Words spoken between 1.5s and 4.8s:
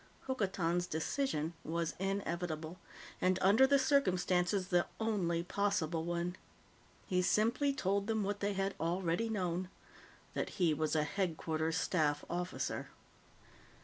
was inevitable, and, under the circumstances,